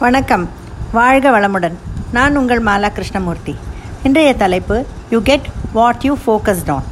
[0.00, 0.48] வணக்கம்.
[0.92, 1.74] வாழ்க வளமுடன்.
[2.12, 3.56] நான் உங்கள் மாலா கிருஷ்ணமூர்த்தி.
[4.02, 6.82] இன்றைய தலைப்பு you get what you focused on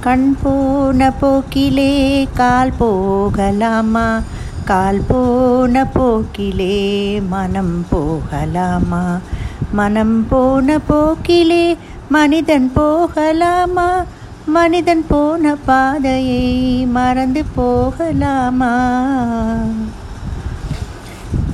[0.00, 4.20] கண் போன போக்கிலே கால் போகலாமா?
[4.64, 6.76] கால் போன போக்கிலே
[7.28, 9.18] மனம் போகலாமா?
[9.72, 11.76] மனம் போன போக்கிலே
[12.08, 14.04] மனிதன் போகலாமா?
[14.46, 18.74] மனிதன் போன பாதையை மறந்து போகலாமா?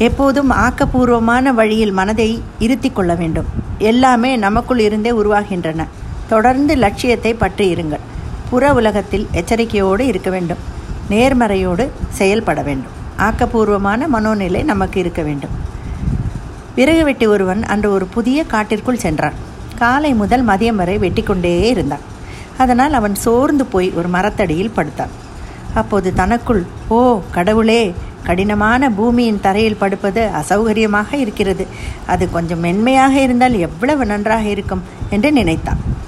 [0.07, 3.49] எப்போதும் ஆக்கப்பூர்வமான வழியில் மனதை இருத்தி கொள்ள வேண்டும்.
[3.79, 5.85] எல்லாமே நமக்குள் இருந்தே உருவாகின்றன.
[6.29, 8.05] தொடர்ந்து லட்சியத்தை பற்றி இருங்கள்.
[8.51, 10.63] புற உலகத்தில் எச்சரிக்கையோடு இருக்க வேண்டும்.
[11.11, 12.95] நேர்மறையோடு செயல்பட வேண்டும்.
[13.19, 15.55] ஆக்கப்பூர்வமான மனோநிலை நமக்கு இருக்க வேண்டும்.
[16.75, 19.39] விறகு வெட்டி ஒருவன் அன்று ஒரு புதிய காட்டிற்குள் சென்றான்.
[19.79, 22.07] காலை முதல் மதியம் வரை வெட்டி கொண்டே இருந்தான்.
[22.57, 25.15] அதனால் அவன் சோர்ந்து போய் ஒரு மரத்தடியில் படுத்தான்.
[25.75, 27.95] அப்போது தனக்குள் ஓ கடவுளே
[28.25, 31.67] கடினமான பூமியின் தரையில் படுப்பது அசௌகரியமாக இருக்கிறது.
[32.07, 34.83] அது கொஞ்சம் மென்மையாக இருந்தால் எவ்வளவு நன்றாக இருக்கும்?
[35.11, 36.01] என்று நினைத்தான்.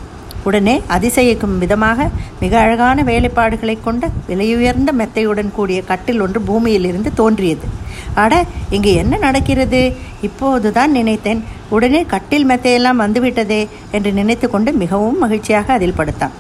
[0.44, 2.08] உடனே அதிசயிக்கும் விதமாக
[2.40, 7.68] மிக அழகான வேலைப்பாடுகளை கொண்ட விலையுயர்ந்த மெத்தையுடன் கூடிய கட்டில் ஒன்று பூமியிலிருந்து தோன்றியது.
[8.14, 9.92] அட இங்கு என்ன நடக்கிறது?
[10.22, 11.44] இப்போதுதான் நினைத்தேன்.
[11.68, 16.30] உடனே கட்டில் மெத்தையெல்லாம் வந்துவிட்டதே என்று நினைத்து கொண்டு மிகவும் மகிழ்ச்சியாக அதில் படுத்தான்.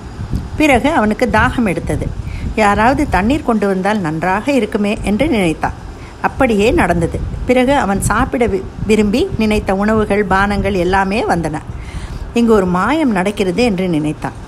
[0.56, 2.22] பிறகு அவனுக்கு தாகம் எடுத்தது.
[2.56, 5.72] யாராவது தண்ணீர் கொண்டு வந்தால் நன்றாக இருக்குமே என்று நினைத்தான்
[6.20, 7.20] அப்படியே நடந்தது.
[7.46, 8.48] பிறகு அவன் சாப்பிட
[8.86, 11.58] விரும்பி நினைத்த உணவுகள் பானங்கள் எல்லாமே வந்தன.
[12.34, 14.38] இங்கு ஒரு மாயம் நடக்கிறது என்று நினைத்தான்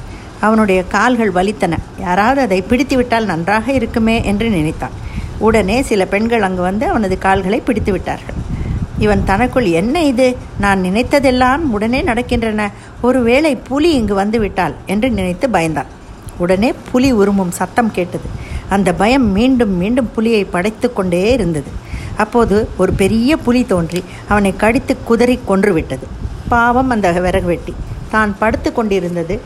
[0.40, 1.74] அவனுடைய கால்கள் வலித்தன.
[2.00, 4.90] யாராவது அதை பிடித்துவிட்டால் நன்றாக இருக்குமே என்று நினைத்தான்
[5.38, 8.34] உடனே சில பெண்கள் அங்கு வந்து அவனது கால்களை பிடித்து விட்டார்கள்
[8.98, 10.36] இவன் தனக்குள் என்ன இது?
[10.60, 12.68] நான் நினைத்ததெல்லாம் உடனே நடக்கின்றன.
[13.00, 14.74] ஒருவேளை புலி இங்கு வந்து விட்டால்?
[14.86, 15.90] என்று நினைத்து பயந்தான்
[16.38, 18.24] உடனே புலி உருமும் சத்தம் கேட்டது.
[18.68, 21.70] அந்த பயம் மீண்டும் மீண்டும் புலியை படைத்து கொண்டே இருந்தது.
[22.16, 26.06] அப்போது ஒரு பெரிய புலி தோன்றி அவனை கடித்து குதறி கொன்றுவிட்டது.
[26.48, 27.74] பாவம் அந்த விறகு வெட்டி.
[28.10, 29.40] தான் படுத்து கொண்டிருந்தது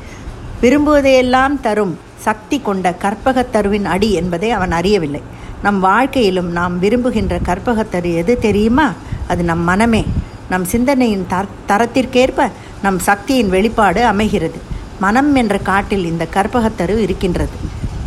[0.63, 5.23] விரும்புவதையெல்லாம் தரும் சக்தி கொண்ட கற்பகத்தருவின் அடி என்பதை அவன் அறியவில்லை.
[5.63, 8.93] நம் வாழ்க்கையிலும் நாம் விரும்புகின்ற கற்பகத்தரு எது தெரியுமா?
[9.29, 10.07] அது நம் மனமே.
[10.49, 12.51] நம் சிந்தனையின் தர தரத்திற்கேற்ப
[12.83, 14.59] நம் சக்தியின் வெளிப்பாடு அமைகிறது.
[15.01, 17.51] மனம் என்ற காட்டில் இந்த கற்பகத்தரு இருக்கின்றது.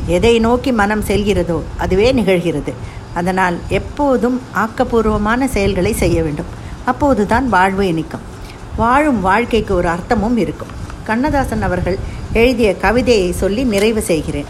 [0.05, 2.73] எதை நோக்கி மனம் செல்கிறதோ அதுவே நிகழ்கிறது.
[3.13, 6.45] அதனால் எப்போதும் ஆக்கப்பூர்வமான செயல்களை செய்ய வேண்டும்.
[6.85, 8.21] அப்போதுதான் வாழ்வு இனிக்கும்.
[8.75, 10.67] வாழும் வாழ்க்கைக்கு ஒரு அர்த்தமும் இருக்கும்.
[11.03, 11.97] கண்ணதாசன் அவர்கள்
[12.33, 14.45] எழுதிய கவிதையை சொல்லி நிறைவு செய்கிறேன்.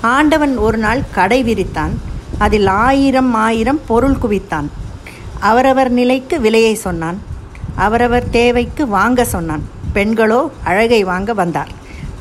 [0.00, 1.90] ஆண்டவன் ஒரு நாள் கடை விரித்தான்.
[2.38, 4.68] அதில் ஆயிரம் ஆயிரம் பொருள் குவித்தான்.
[5.40, 7.18] அவரவர் நிலைக்கு விலையை சொன்னான்.
[7.74, 9.78] அவரவர் தேவைக்கு வாங்க சொன்னான்.
[9.94, 11.68] பெண்களோ அழகை வாங்க வந்தார்.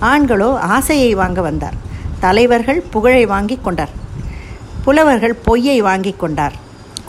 [0.02, 1.74] ஆண்களோ ஆசையை வாங்க வந்தார்.
[2.20, 3.90] தலைவர்கள் புகழை வாங்கி கொண்டார்.
[4.84, 6.54] புலவர்கள் பொய்யை வாங்கி கொண்டார்.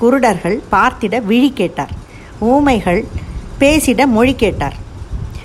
[0.02, 1.90] குருடர்கள் பார்த்திட விழி கேட்டார்.
[2.38, 3.04] ஊமைகள்
[3.60, 4.74] பேசிட மொழி கேட்டார்.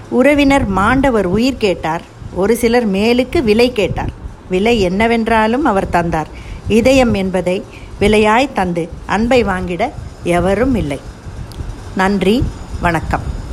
[0.09, 2.01] உறவினர் மாண்டவர் உயிர் கேட்டார்.
[2.33, 4.09] ஒரு சிலர் மேலுக்கு விலை கேட்டார்.
[4.49, 6.27] விலை என்னவென்றாலும் அவர் தந்தார்.
[6.67, 7.63] இதயம் என்பதை
[7.99, 9.89] விலையாய் தந்து அன்பை வாங்கிட
[10.23, 10.99] எவரும் இல்லை.
[11.95, 12.43] நன்றி
[12.81, 13.43] வணக்கம்.